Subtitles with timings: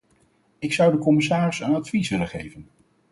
[0.59, 2.67] Ik zou de commissaris een advies willen geven.